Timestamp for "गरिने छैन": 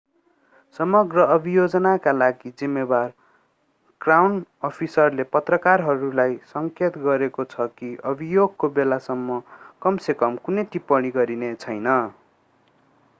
11.15-11.95